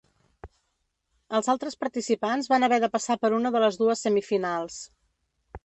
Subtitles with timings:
[1.39, 4.83] Els altres participants van haver de passar per una de les dues semifinals.